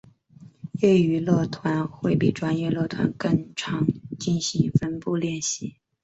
[0.79, 3.85] 业余乐团会比专业乐团更常
[4.19, 5.75] 进行分部练习。